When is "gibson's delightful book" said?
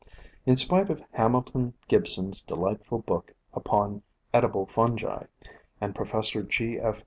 1.87-3.35